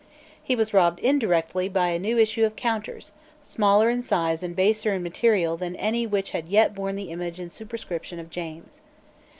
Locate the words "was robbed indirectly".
0.55-1.69